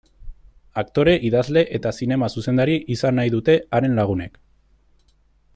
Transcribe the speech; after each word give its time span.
Aktore, 0.81 1.13
idazle 1.29 1.63
eta 1.79 1.93
zinema-zuzendari 1.99 2.79
izan 2.97 3.21
nahi 3.21 3.35
dute 3.37 3.59
haren 3.79 3.97
lagunek. 4.01 4.45